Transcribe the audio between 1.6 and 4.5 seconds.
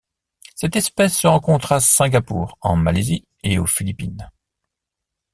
à Singapour, en Malaisie et aux Philippines.